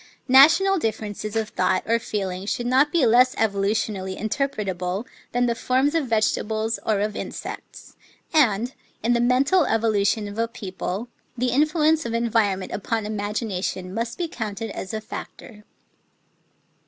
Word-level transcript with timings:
National 0.33 0.79
differences 0.79 1.35
of 1.35 1.49
thought 1.49 1.83
or 1.85 1.99
feeling 1.99 2.47
should 2.47 2.65
not 2.65 2.91
be 2.91 3.05
less 3.05 3.35
evolutionally 3.35 4.17
interpretable 4.19 5.05
than 5.31 5.45
the 5.45 5.53
forms 5.53 5.93
of 5.93 6.07
vegetables 6.07 6.79
or 6.83 6.99
of 7.01 7.15
insects; 7.15 7.95
and, 8.33 8.73
in 9.03 9.13
the 9.13 9.19
mental 9.21 9.67
evolution 9.67 10.27
of 10.27 10.39
a 10.39 10.47
people, 10.47 11.07
the 11.37 11.51
influence 11.51 12.03
of 12.03 12.15
en 12.15 12.31
vironment 12.31 12.73
upon 12.73 13.05
imagination 13.05 13.93
must 13.93 14.17
be 14.17 14.27
counted 14.27 14.71
as 14.71 14.91
a 14.91 15.01
factor. 15.01 15.65